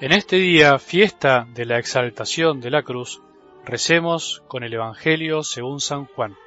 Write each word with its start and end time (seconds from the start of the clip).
En 0.00 0.12
este 0.12 0.36
día, 0.36 0.78
fiesta 0.78 1.46
de 1.52 1.66
la 1.66 1.78
exaltación 1.78 2.62
de 2.62 2.70
la 2.70 2.82
cruz, 2.82 3.20
recemos 3.66 4.42
con 4.48 4.64
el 4.64 4.72
Evangelio 4.72 5.42
según 5.42 5.78
San 5.78 6.06
Juan, 6.06 6.38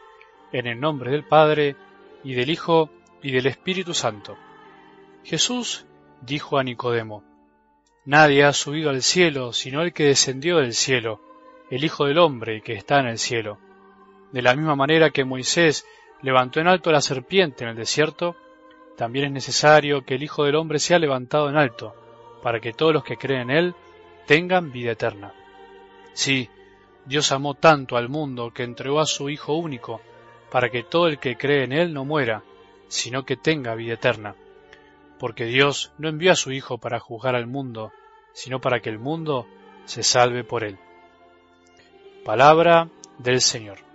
en 0.52 0.66
el 0.66 0.80
nombre 0.80 1.12
del 1.12 1.24
Padre, 1.24 1.76
y 2.24 2.34
del 2.34 2.50
Hijo, 2.50 2.90
y 3.22 3.32
del 3.32 3.46
Espíritu 3.46 3.94
Santo. 3.94 4.36
Jesús 5.24 5.86
dijo 6.22 6.58
a 6.58 6.64
Nicodemo, 6.64 7.24
Nadie 8.06 8.44
ha 8.44 8.54
subido 8.54 8.90
al 8.90 9.04
cielo 9.04 9.54
sino 9.54 9.84
el 9.84 9.94
que 9.94 10.06
descendió 10.06 10.58
del 10.58 10.74
cielo, 10.74 11.22
el 11.70 11.84
Hijo 11.84 12.06
del 12.06 12.18
Hombre 12.18 12.62
que 12.62 12.74
está 12.74 13.02
en 13.02 13.06
el 13.06 13.20
cielo. 13.20 13.60
De 14.32 14.42
la 14.42 14.56
misma 14.56 14.76
manera 14.76 15.12
que 15.12 15.26
Moisés 15.26 15.86
levantó 16.24 16.60
en 16.60 16.68
alto 16.68 16.92
la 16.92 17.02
serpiente 17.02 17.66
en 17.66 17.70
el 17.70 17.76
desierto, 17.76 18.36
también 18.98 19.26
es 19.26 19.32
necesario 19.32 20.04
que 20.06 20.16
el 20.16 20.24
Hijo 20.24 20.44
del 20.44 20.56
Hombre 20.56 20.80
sea 20.80 20.98
levantado 20.98 21.52
en 21.52 21.58
alto, 21.58 21.94
para 22.44 22.60
que 22.60 22.74
todos 22.74 22.94
los 22.94 23.04
que 23.04 23.18
creen 23.18 23.50
en 23.50 23.58
Él 23.58 23.76
tengan 24.28 24.72
vida 24.72 24.92
eterna. 24.92 25.34
Sí, 26.14 26.50
Dios 27.06 27.32
amó 27.32 27.56
tanto 27.56 27.96
al 27.96 28.10
mundo 28.10 28.52
que 28.54 28.64
entregó 28.64 29.00
a 29.00 29.06
su 29.06 29.30
Hijo 29.30 29.54
único, 29.56 30.02
para 30.52 30.70
que 30.70 30.84
todo 30.84 31.08
el 31.08 31.18
que 31.20 31.38
cree 31.38 31.64
en 31.64 31.72
Él 31.72 31.94
no 31.94 32.06
muera, 32.06 32.44
sino 32.90 33.26
que 33.26 33.38
tenga 33.38 33.74
vida 33.76 33.94
eterna. 33.94 34.36
Porque 35.18 35.46
Dios 35.46 35.94
no 35.98 36.10
envió 36.10 36.34
a 36.34 36.36
su 36.36 36.52
Hijo 36.52 36.78
para 36.78 37.00
juzgar 37.00 37.36
al 37.36 37.48
mundo, 37.48 37.92
sino 38.34 38.60
para 38.60 38.82
que 38.82 38.90
el 38.90 39.00
mundo 39.00 39.48
se 39.86 40.04
salve 40.04 40.44
por 40.44 40.64
Él. 40.64 40.78
Palabra 42.26 42.90
del 43.18 43.42
Señor. 43.42 43.93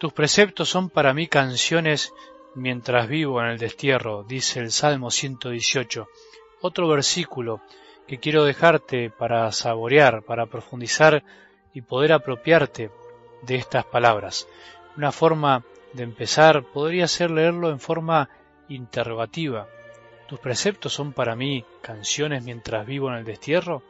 Tus 0.00 0.14
preceptos 0.14 0.70
son 0.70 0.88
para 0.88 1.12
mí 1.12 1.26
canciones 1.26 2.14
mientras 2.54 3.06
vivo 3.06 3.42
en 3.42 3.48
el 3.48 3.58
destierro, 3.58 4.24
dice 4.24 4.58
el 4.58 4.70
Salmo 4.70 5.10
118. 5.10 6.08
Otro 6.62 6.88
versículo 6.88 7.60
que 8.08 8.16
quiero 8.16 8.44
dejarte 8.44 9.10
para 9.10 9.52
saborear, 9.52 10.22
para 10.22 10.46
profundizar 10.46 11.22
y 11.74 11.82
poder 11.82 12.14
apropiarte 12.14 12.90
de 13.42 13.56
estas 13.56 13.84
palabras. 13.84 14.48
Una 14.96 15.12
forma 15.12 15.66
de 15.92 16.04
empezar 16.04 16.64
podría 16.64 17.06
ser 17.06 17.30
leerlo 17.30 17.68
en 17.68 17.78
forma 17.78 18.30
interrogativa. 18.70 19.68
¿Tus 20.26 20.38
preceptos 20.38 20.94
son 20.94 21.12
para 21.12 21.36
mí 21.36 21.62
canciones 21.82 22.42
mientras 22.42 22.86
vivo 22.86 23.10
en 23.10 23.16
el 23.16 23.24
destierro? 23.26 23.82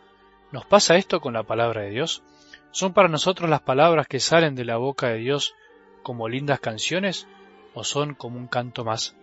¿Nos 0.50 0.66
pasa 0.66 0.97
esto 0.97 1.20
con 1.20 1.34
la 1.34 1.44
palabra 1.44 1.83
de 1.83 1.91
Dios? 1.91 2.25
¿Son 2.72 2.92
para 2.92 3.06
nosotros 3.06 3.48
las 3.48 3.61
palabras 3.61 4.08
que 4.08 4.19
salen 4.19 4.56
de 4.56 4.64
la 4.64 4.77
boca 4.77 5.11
de 5.11 5.19
Dios 5.19 5.55
como 6.03 6.29
lindas 6.29 6.61
canciones 6.61 7.27
o 7.75 7.84
son 7.84 8.15
como 8.15 8.39
un 8.39 8.47
canto 8.47 8.84
más? 8.84 9.15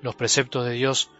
Los 0.00 0.14
preceptos 0.16 0.64
de 0.64 0.72
Dios 0.72 1.10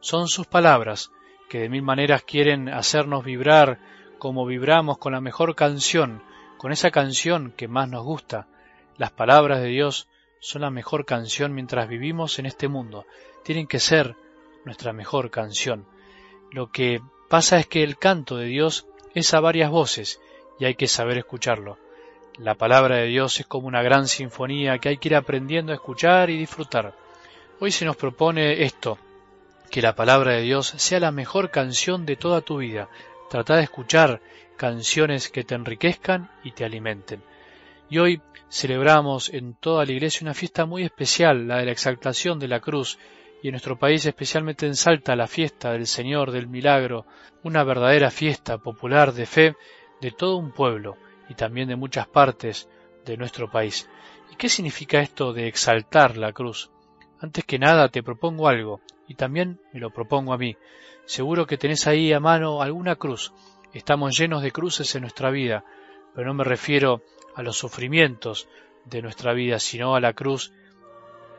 son 0.00 0.28
sus 0.28 0.46
palabras 0.46 1.10
que 1.48 1.60
de 1.60 1.68
mil 1.68 1.82
maneras 1.82 2.22
quieren 2.22 2.68
hacernos 2.68 3.24
vibrar 3.24 3.78
como 4.18 4.46
vibramos 4.46 4.98
con 4.98 5.12
la 5.12 5.20
mejor 5.20 5.54
canción, 5.54 6.22
con 6.58 6.72
esa 6.72 6.90
canción 6.90 7.52
que 7.56 7.68
más 7.68 7.88
nos 7.88 8.04
gusta. 8.04 8.48
Las 8.96 9.12
palabras 9.12 9.60
de 9.60 9.68
Dios 9.68 10.08
son 10.40 10.62
la 10.62 10.70
mejor 10.70 11.04
canción 11.04 11.54
mientras 11.54 11.88
vivimos 11.88 12.38
en 12.38 12.46
este 12.46 12.68
mundo. 12.68 13.06
Tienen 13.44 13.66
que 13.66 13.80
ser 13.80 14.16
nuestra 14.64 14.92
mejor 14.92 15.30
canción. 15.30 15.86
Lo 16.50 16.70
que 16.70 17.00
pasa 17.28 17.58
es 17.58 17.66
que 17.66 17.82
el 17.82 17.98
canto 17.98 18.36
de 18.36 18.46
Dios 18.46 18.86
es 19.14 19.32
a 19.34 19.40
varias 19.40 19.70
voces 19.70 20.20
y 20.58 20.64
hay 20.64 20.74
que 20.74 20.88
saber 20.88 21.18
escucharlo. 21.18 21.78
La 22.38 22.56
palabra 22.56 22.96
de 22.96 23.06
Dios 23.06 23.38
es 23.38 23.46
como 23.46 23.68
una 23.68 23.80
gran 23.80 24.08
sinfonía 24.08 24.78
que 24.78 24.88
hay 24.88 24.96
que 24.96 25.08
ir 25.08 25.14
aprendiendo 25.14 25.70
a 25.70 25.76
escuchar 25.76 26.30
y 26.30 26.36
disfrutar. 26.36 26.92
Hoy 27.60 27.70
se 27.70 27.84
nos 27.84 27.94
propone 27.94 28.64
esto, 28.64 28.98
que 29.70 29.80
la 29.80 29.94
palabra 29.94 30.32
de 30.32 30.42
Dios 30.42 30.66
sea 30.66 30.98
la 30.98 31.12
mejor 31.12 31.52
canción 31.52 32.04
de 32.04 32.16
toda 32.16 32.40
tu 32.40 32.56
vida. 32.56 32.88
Trata 33.30 33.54
de 33.54 33.62
escuchar 33.62 34.20
canciones 34.56 35.28
que 35.28 35.44
te 35.44 35.54
enriquezcan 35.54 36.28
y 36.42 36.50
te 36.50 36.64
alimenten. 36.64 37.22
Y 37.88 37.98
hoy 37.98 38.20
celebramos 38.50 39.32
en 39.32 39.54
toda 39.54 39.84
la 39.84 39.92
iglesia 39.92 40.24
una 40.24 40.34
fiesta 40.34 40.66
muy 40.66 40.82
especial, 40.82 41.46
la 41.46 41.58
de 41.58 41.66
la 41.66 41.72
exaltación 41.72 42.40
de 42.40 42.48
la 42.48 42.58
cruz, 42.58 42.98
y 43.44 43.48
en 43.48 43.52
nuestro 43.52 43.78
país 43.78 44.04
especialmente 44.06 44.66
en 44.66 44.74
Salta 44.74 45.14
la 45.14 45.28
fiesta 45.28 45.70
del 45.70 45.86
Señor 45.86 46.32
del 46.32 46.48
Milagro, 46.48 47.06
una 47.44 47.62
verdadera 47.62 48.10
fiesta 48.10 48.58
popular 48.58 49.12
de 49.12 49.26
fe 49.26 49.54
de 50.00 50.10
todo 50.10 50.36
un 50.36 50.50
pueblo 50.50 50.96
y 51.28 51.34
también 51.34 51.68
de 51.68 51.76
muchas 51.76 52.06
partes 52.06 52.68
de 53.04 53.16
nuestro 53.16 53.50
país. 53.50 53.88
¿Y 54.32 54.36
qué 54.36 54.48
significa 54.48 55.00
esto 55.00 55.32
de 55.32 55.48
exaltar 55.48 56.16
la 56.16 56.32
cruz? 56.32 56.70
Antes 57.20 57.44
que 57.44 57.58
nada 57.58 57.88
te 57.88 58.02
propongo 58.02 58.48
algo, 58.48 58.80
y 59.06 59.14
también 59.14 59.60
me 59.72 59.80
lo 59.80 59.90
propongo 59.90 60.32
a 60.32 60.38
mí. 60.38 60.56
Seguro 61.04 61.46
que 61.46 61.58
tenés 61.58 61.86
ahí 61.86 62.12
a 62.12 62.20
mano 62.20 62.62
alguna 62.62 62.96
cruz. 62.96 63.32
Estamos 63.72 64.16
llenos 64.16 64.42
de 64.42 64.52
cruces 64.52 64.94
en 64.94 65.02
nuestra 65.02 65.30
vida, 65.30 65.64
pero 66.14 66.26
no 66.26 66.34
me 66.34 66.44
refiero 66.44 67.02
a 67.34 67.42
los 67.42 67.56
sufrimientos 67.58 68.48
de 68.84 69.02
nuestra 69.02 69.32
vida, 69.32 69.58
sino 69.58 69.94
a 69.94 70.00
la 70.00 70.12
cruz 70.12 70.52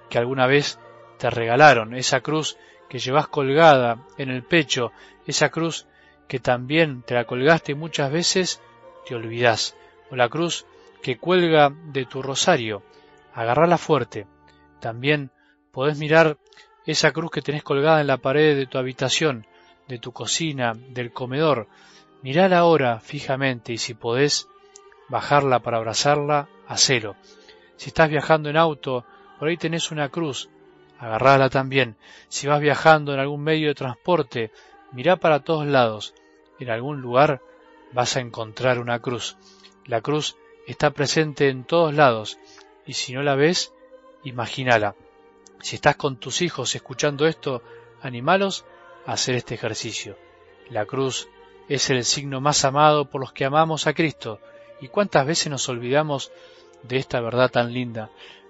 que 0.09 0.17
alguna 0.17 0.47
vez 0.47 0.79
te 1.17 1.29
regalaron, 1.29 1.95
esa 1.95 2.21
cruz 2.21 2.57
que 2.89 2.99
llevas 2.99 3.27
colgada 3.27 4.05
en 4.17 4.29
el 4.29 4.43
pecho, 4.43 4.91
esa 5.25 5.49
cruz 5.49 5.87
que 6.27 6.39
también 6.39 7.01
te 7.03 7.13
la 7.13 7.25
colgaste 7.25 7.75
muchas 7.75 8.11
veces 8.11 8.61
te 9.05 9.15
olvidás, 9.15 9.75
o 10.09 10.15
la 10.15 10.29
cruz 10.29 10.65
que 11.01 11.17
cuelga 11.17 11.71
de 11.93 12.05
tu 12.05 12.21
rosario, 12.21 12.83
agarrala 13.33 13.77
fuerte. 13.77 14.27
También 14.79 15.31
podés 15.71 15.97
mirar 15.97 16.37
esa 16.85 17.11
cruz 17.11 17.31
que 17.31 17.41
tenés 17.41 17.63
colgada 17.63 18.01
en 18.01 18.07
la 18.07 18.17
pared 18.17 18.55
de 18.55 18.67
tu 18.67 18.77
habitación, 18.77 19.45
de 19.87 19.99
tu 19.99 20.11
cocina, 20.11 20.73
del 20.89 21.11
comedor. 21.11 21.67
Mirala 22.21 22.59
ahora 22.59 22.99
fijamente 22.99 23.73
y 23.73 23.77
si 23.77 23.93
podés 23.93 24.47
bajarla 25.09 25.59
para 25.59 25.77
abrazarla, 25.77 26.47
hacelo. 26.67 27.15
Si 27.77 27.89
estás 27.89 28.09
viajando 28.09 28.49
en 28.49 28.57
auto, 28.57 29.05
por 29.37 29.47
ahí 29.47 29.57
tenés 29.57 29.91
una 29.91 30.09
cruz, 30.09 30.49
agarrala 30.97 31.49
también. 31.49 31.97
Si 32.29 32.47
vas 32.47 32.61
viajando 32.61 33.13
en 33.13 33.19
algún 33.19 33.43
medio 33.43 33.67
de 33.67 33.75
transporte, 33.75 34.51
mirá 34.91 35.17
para 35.17 35.41
todos 35.41 35.67
lados. 35.67 36.13
En 36.59 36.69
algún 36.69 37.01
lugar 37.01 37.41
vas 37.95 38.17
a 38.17 38.19
encontrar 38.19 38.77
una 38.79 38.99
cruz. 38.99 39.37
La 39.85 40.01
cruz 40.01 40.35
está 40.67 40.91
presente 40.91 41.47
en 41.47 41.63
todos 41.63 41.93
lados 41.93 42.37
y 42.85 42.93
si 42.93 43.13
no 43.13 43.23
la 43.23 43.35
ves, 43.35 43.73
imagínala. 44.25 44.95
Si 45.61 45.77
estás 45.77 45.95
con 45.95 46.17
tus 46.17 46.41
hijos 46.41 46.75
escuchando 46.75 47.25
esto, 47.25 47.63
animalos 48.01 48.65
a 49.05 49.13
hacer 49.13 49.35
este 49.35 49.55
ejercicio. 49.55 50.17
La 50.69 50.85
cruz 50.85 51.29
es 51.69 51.89
el 51.89 52.03
signo 52.03 52.41
más 52.41 52.65
amado 52.65 53.09
por 53.09 53.21
los 53.21 53.31
que 53.31 53.45
amamos 53.45 53.87
a 53.87 53.93
Cristo. 53.93 54.41
¿Y 54.81 54.89
cuántas 54.89 55.25
veces 55.25 55.49
nos 55.49 55.69
olvidamos 55.69 56.33
de 56.83 56.97
esta 56.97 57.21
verdad 57.21 57.49
tan 57.49 57.71
linda? 57.71 58.09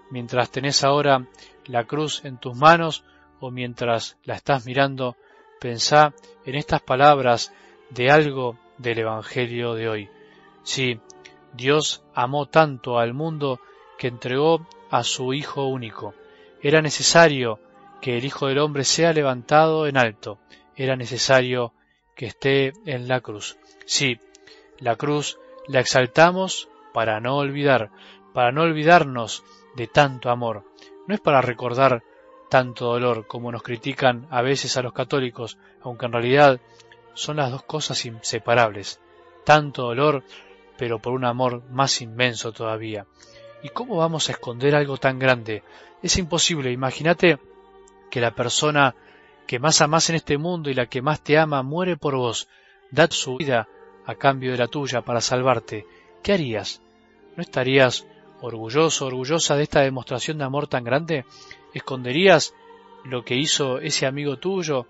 Mientras 0.10 0.50
tenés 0.50 0.84
ahora 0.84 1.28
la 1.68 1.84
cruz 1.84 2.26
en 2.26 2.40
tus 2.40 2.56
manos 2.56 3.04
o 3.40 3.52
mientras 3.52 4.18
la 4.24 4.36
estás 4.36 4.66
mirando, 4.66 5.16
pensá 5.60 6.14
en 6.46 6.56
estas 6.56 6.82
palabras 6.82 7.54
de 7.92 8.10
algo 8.10 8.58
del 8.78 9.00
Evangelio 9.00 9.74
de 9.74 9.90
hoy. 9.90 10.10
Sí, 10.64 11.00
Dios 11.54 12.04
amó 12.14 12.48
tanto 12.48 13.00
al 13.00 13.14
mundo 13.14 13.60
que 13.98 14.08
entregó 14.08 14.68
a 14.90 15.04
su 15.04 15.34
Hijo 15.34 15.68
único. 15.68 16.14
Era 16.62 16.82
necesario 16.82 17.60
que 18.02 18.18
el 18.18 18.26
Hijo 18.26 18.48
del 18.48 18.60
Hombre 18.60 18.84
sea 18.84 19.14
levantado 19.14 19.88
en 19.88 19.98
alto. 19.98 20.40
Era 20.76 20.96
necesario 20.96 21.74
que 22.16 22.28
esté 22.28 22.74
en 22.86 23.08
la 23.08 23.22
cruz. 23.22 23.58
Sí, 23.86 24.20
la 24.80 24.96
cruz 24.96 25.40
la 25.68 25.80
exaltamos 25.80 26.70
para 26.94 27.20
no 27.20 27.38
olvidar, 27.38 27.92
para 28.34 28.52
no 28.52 28.64
olvidarnos 28.64 29.44
de 29.76 29.88
tanto 29.88 30.30
amor. 30.30 30.64
No 31.08 31.16
es 31.16 31.22
para 31.22 31.42
recordar 31.42 32.04
tanto 32.50 32.86
dolor 32.86 33.28
como 33.28 33.52
nos 33.52 33.64
critican 33.64 34.28
a 34.30 34.42
veces 34.42 34.78
a 34.78 34.82
los 34.82 34.94
católicos, 34.94 35.58
aunque 35.82 36.06
en 36.06 36.12
realidad 36.14 36.60
son 37.16 37.38
las 37.38 37.50
dos 37.50 37.64
cosas 37.64 38.06
inseparables, 38.06 39.02
tanto 39.44 39.84
dolor, 39.84 40.24
pero 40.78 41.00
por 41.00 41.14
un 41.14 41.26
amor 41.26 41.64
más 41.72 42.02
inmenso 42.02 42.52
todavía. 42.52 43.08
¿Y 43.64 43.70
cómo 43.70 43.98
vamos 43.98 44.30
a 44.30 44.34
esconder 44.34 44.76
algo 44.76 44.98
tan 44.98 45.18
grande? 45.18 45.64
Es 46.04 46.18
imposible. 46.18 46.72
Imagínate 46.72 47.40
que 48.12 48.22
la 48.22 48.36
persona 48.36 48.94
que 49.48 49.60
más 49.60 49.82
amas 49.82 50.10
en 50.10 50.18
este 50.18 50.38
mundo 50.38 50.70
y 50.70 50.74
la 50.74 50.88
que 50.88 51.02
más 51.02 51.22
te 51.22 51.38
ama 51.38 51.64
muere 51.64 51.98
por 51.98 52.16
vos, 52.16 52.48
da 52.92 53.08
su 53.10 53.38
vida 53.38 53.68
a 54.06 54.16
cambio 54.16 54.52
de 54.52 54.58
la 54.58 54.68
tuya 54.68 55.02
para 55.02 55.22
salvarte. 55.22 55.86
¿Qué 56.22 56.34
harías? 56.34 56.82
¿No 57.36 57.42
estarías 57.42 58.08
orgulloso, 58.42 59.08
orgullosa 59.08 59.56
de 59.56 59.64
esta 59.64 59.82
demostración 59.82 60.38
de 60.38 60.44
amor 60.44 60.68
tan 60.68 60.84
grande? 60.84 61.26
¿Esconderías 61.74 62.54
lo 63.04 63.24
que 63.24 63.36
hizo 63.36 63.80
ese 63.80 64.06
amigo 64.06 64.38
tuyo 64.38 64.88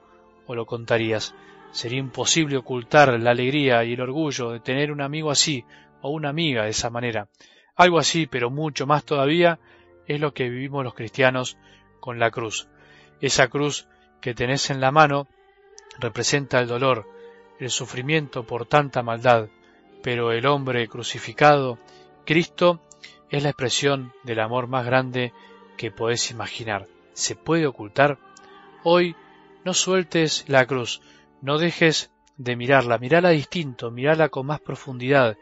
o 0.47 0.55
lo 0.55 0.65
contarías? 0.65 1.33
Sería 1.75 1.99
imposible 1.99 2.55
ocultar 2.55 3.19
la 3.19 3.31
alegría 3.31 3.83
y 3.83 3.91
el 3.91 3.99
orgullo 3.99 4.51
de 4.51 4.61
tener 4.61 4.93
un 4.93 5.01
amigo 5.01 5.29
así, 5.29 5.65
o 6.01 6.09
una 6.09 6.29
amiga 6.29 6.63
de 6.63 6.69
esa 6.69 6.89
manera. 6.89 7.27
Algo 7.75 7.99
así, 7.99 8.27
pero 8.27 8.49
mucho 8.49 8.87
más 8.87 9.03
todavía, 9.03 9.59
es 10.07 10.21
lo 10.21 10.33
que 10.33 10.47
vivimos 10.47 10.85
los 10.85 10.93
cristianos 10.93 11.57
con 11.99 12.17
la 12.17 12.31
cruz. 12.31 12.69
Esa 13.19 13.49
cruz 13.49 13.89
que 14.21 14.33
tenés 14.33 14.69
en 14.69 14.79
la 14.79 14.93
mano 14.93 15.27
representa 15.99 16.61
el 16.61 16.67
dolor, 16.67 17.09
el 17.59 17.69
sufrimiento 17.69 18.45
por 18.45 18.65
tanta 18.65 19.03
maldad, 19.03 19.49
pero 20.01 20.31
el 20.31 20.45
hombre 20.45 20.87
crucificado, 20.87 21.77
Cristo, 22.25 22.79
es 23.29 23.43
la 23.43 23.49
expresión 23.49 24.13
del 24.23 24.39
amor 24.39 24.67
más 24.67 24.85
grande 24.85 25.33
que 25.75 25.91
podés 25.91 26.31
imaginar. 26.31 26.87
¿Se 27.11 27.35
puede 27.35 27.67
ocultar? 27.67 28.17
Hoy 28.85 29.17
no 29.65 29.73
sueltes 29.73 30.45
la 30.47 30.65
cruz, 30.65 31.01
no 31.45 31.59
dejes 31.59 32.09
de 32.37 32.55
mirarla, 32.55 32.97
mirala 32.97 33.29
distinto, 33.29 33.91
mirala 33.91 34.29
con 34.29 34.47
más 34.47 34.59
profundidad, 34.59 35.37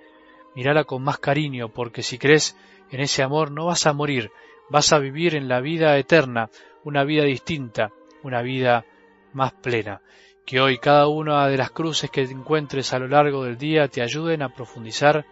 mirala 0.53 0.83
con 0.83 1.01
más 1.01 1.17
cariño, 1.17 1.69
porque 1.69 2.03
si 2.03 2.17
crees 2.17 2.57
en 2.91 3.00
ese 3.00 3.23
amor 3.23 3.51
no 3.51 3.67
vas 3.67 3.88
a 3.88 3.94
morir, 3.94 4.29
vas 4.69 4.91
a 4.91 5.00
vivir 5.00 5.33
en 5.33 5.47
la 5.47 5.61
vida 5.61 5.97
eterna, 5.97 6.50
una 6.83 7.05
vida 7.05 7.23
distinta, 7.23 7.91
una 8.21 8.41
vida 8.41 8.83
más 9.31 9.53
plena. 9.53 10.01
Que 10.45 10.59
hoy 10.59 10.77
cada 10.77 11.07
una 11.07 11.47
de 11.47 11.55
las 11.55 11.71
cruces 11.71 12.11
que 12.11 12.23
encuentres 12.23 12.91
a 12.91 13.00
lo 13.00 13.07
largo 13.07 13.45
del 13.45 13.57
día 13.57 13.88
te 13.88 14.01
ayuden 14.01 14.41
a 14.41 14.53
profundizar 14.53 15.25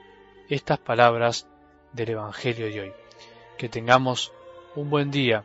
estas 0.47 0.79
palabras 0.79 1.49
del 1.91 2.11
Evangelio 2.11 2.67
de 2.67 2.79
hoy. 2.79 2.91
Que 3.57 3.67
tengamos 3.67 4.31
un 4.75 4.89
buen 4.89 5.11
día 5.11 5.43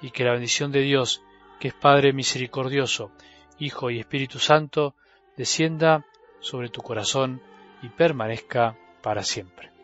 y 0.00 0.12
que 0.12 0.22
la 0.22 0.34
bendición 0.34 0.70
de 0.70 0.82
Dios, 0.82 1.20
que 1.58 1.66
es 1.66 1.74
Padre 1.74 2.12
misericordioso, 2.12 3.10
Hijo 3.58 3.90
y 3.90 3.98
Espíritu 3.98 4.38
Santo, 4.38 4.94
descienda 5.36 6.04
sobre 6.40 6.68
tu 6.68 6.82
corazón 6.82 7.40
y 7.82 7.88
permanezca 7.88 8.76
para 9.02 9.22
siempre. 9.22 9.77